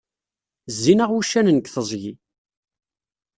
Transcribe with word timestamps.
Zzin-aɣ 0.75 1.09
wuccanen 1.13 1.57
deg 1.57 1.67
teẓgi! 1.69 2.11